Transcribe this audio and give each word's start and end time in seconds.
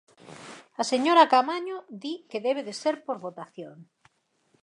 A 0.81 0.83
señora 0.91 1.29
Caamaño 1.31 1.77
di 2.01 2.13
que 2.29 2.43
debe 2.47 2.61
de 2.67 2.73
ser 2.81 2.95
por 3.05 3.17
votación. 3.25 3.77